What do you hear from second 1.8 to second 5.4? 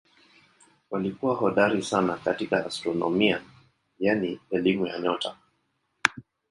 sana katika astronomia yaani elimu ya nyota.